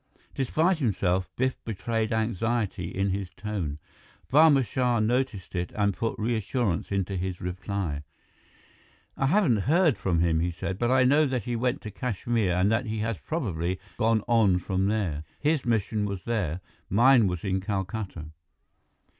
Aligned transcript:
Despite 0.33 0.79
himself, 0.79 1.29
Biff 1.35 1.63
betrayed 1.63 2.11
anxiety 2.11 2.87
in 2.89 3.11
his 3.11 3.29
tone. 3.29 3.77
Barma 4.33 4.65
Shah 4.65 4.99
noticed 4.99 5.53
it 5.53 5.71
and 5.75 5.93
put 5.95 6.17
reassurance 6.17 6.91
into 6.91 7.15
his 7.15 7.39
reply. 7.39 8.01
"I 9.15 9.27
haven't 9.27 9.57
heard 9.69 9.99
from 9.99 10.19
him," 10.21 10.39
he 10.39 10.49
said, 10.49 10.79
"but 10.79 10.89
I 10.89 11.03
know 11.03 11.27
that 11.27 11.43
he 11.43 11.55
went 11.55 11.81
to 11.83 11.91
Kashmir 11.91 12.51
and 12.51 12.71
that 12.71 12.87
he 12.87 12.97
has 13.05 13.19
probably 13.19 13.79
gone 13.99 14.21
on 14.27 14.57
from 14.57 14.87
there. 14.87 15.23
His 15.39 15.65
mission 15.65 16.05
was 16.05 16.23
there, 16.23 16.61
mine 16.89 17.27
was 17.27 17.43
in 17.43 17.61
Calcutta." 17.61 18.31